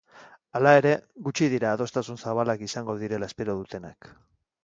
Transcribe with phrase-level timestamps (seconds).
[0.59, 0.93] Hala ere,
[1.27, 4.13] gutxi dira adostasun zabalak izango direla espero dutenak.